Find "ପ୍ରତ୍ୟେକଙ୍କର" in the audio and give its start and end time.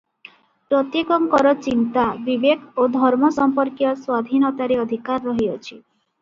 0.69-1.51